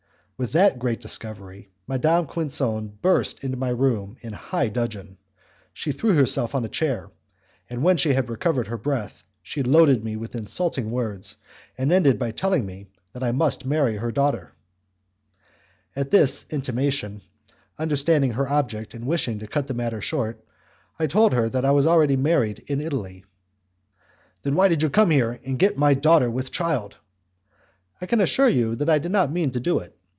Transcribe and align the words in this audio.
With 0.41 0.53
that 0.53 0.79
great 0.79 0.99
discovery 0.99 1.69
Madame 1.87 2.25
Quinson 2.25 2.97
burst 3.03 3.43
into 3.43 3.57
my 3.57 3.69
room 3.69 4.17
in 4.21 4.33
high 4.33 4.69
dudgeon. 4.69 5.19
She 5.71 5.91
threw 5.91 6.15
herself 6.15 6.55
on 6.55 6.65
a 6.65 6.67
chair, 6.67 7.11
and 7.69 7.83
when 7.83 7.95
she 7.95 8.13
had 8.15 8.27
recovered 8.27 8.65
her 8.65 8.77
breath 8.79 9.23
she 9.43 9.61
loaded 9.61 10.03
me 10.03 10.15
with 10.15 10.33
insulting 10.33 10.89
words, 10.89 11.35
and 11.77 11.91
ended 11.91 12.17
by 12.17 12.31
telling 12.31 12.65
me 12.65 12.87
that 13.13 13.21
I 13.21 13.31
must 13.31 13.67
marry 13.67 13.97
her 13.97 14.11
daughter. 14.11 14.53
At 15.95 16.09
this 16.09 16.47
intimation, 16.49 17.21
understanding 17.77 18.31
her 18.31 18.49
object 18.49 18.95
and 18.95 19.05
wishing 19.05 19.37
to 19.37 19.47
cut 19.47 19.67
the 19.67 19.75
matter 19.75 20.01
short, 20.01 20.43
I 20.97 21.05
told 21.05 21.33
her 21.33 21.49
that 21.49 21.65
I 21.65 21.69
was 21.69 21.85
already 21.85 22.15
married 22.17 22.63
in 22.65 22.81
Italy. 22.81 23.25
"Then 24.41 24.55
why 24.55 24.69
did 24.69 24.81
you 24.81 24.89
come 24.89 25.11
here 25.11 25.39
and 25.45 25.59
get 25.59 25.77
my 25.77 25.93
daughter 25.93 26.31
with 26.31 26.49
child?" 26.51 26.97
"I 28.01 28.07
can 28.07 28.19
assure 28.21 28.49
you 28.49 28.73
that 28.77 28.89
I 28.89 28.97
did 28.97 29.11
not 29.11 29.31
mean 29.31 29.51
to 29.51 29.59
do 29.59 29.79
so. 29.79 29.89